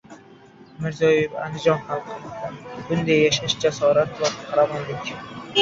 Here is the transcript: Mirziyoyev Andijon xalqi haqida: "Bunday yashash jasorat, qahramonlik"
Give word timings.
Mirziyoyev 0.85 1.35
Andijon 1.41 1.83
xalqi 1.89 2.15
haqida: 2.21 2.49
"Bunday 2.89 3.21
yashash 3.27 3.57
jasorat, 3.67 4.17
qahramonlik" 4.31 5.17